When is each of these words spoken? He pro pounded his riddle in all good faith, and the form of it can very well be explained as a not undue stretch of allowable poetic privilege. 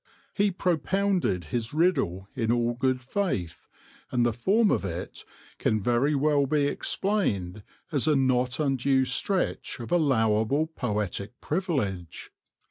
He 0.33 0.49
pro 0.49 0.77
pounded 0.79 1.43
his 1.53 1.75
riddle 1.75 2.27
in 2.35 2.51
all 2.51 2.73
good 2.73 3.01
faith, 3.01 3.67
and 4.09 4.25
the 4.25 4.33
form 4.33 4.71
of 4.71 4.83
it 4.83 5.23
can 5.59 5.79
very 5.79 6.15
well 6.15 6.47
be 6.47 6.65
explained 6.65 7.61
as 7.91 8.07
a 8.07 8.15
not 8.15 8.59
undue 8.59 9.05
stretch 9.05 9.79
of 9.79 9.91
allowable 9.91 10.65
poetic 10.65 11.39
privilege. 11.39 12.31